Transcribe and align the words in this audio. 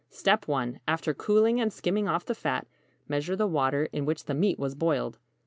1. 0.47 0.79
After 0.87 1.13
cooling 1.13 1.61
and 1.61 1.71
skimming 1.71 2.07
off 2.07 2.25
the 2.25 2.33
fat, 2.33 2.65
measure 3.07 3.35
the 3.35 3.45
water 3.45 3.87
in 3.93 4.03
which 4.03 4.25
the 4.25 4.33
meat 4.33 4.57
was 4.57 4.73
boiled. 4.73 5.19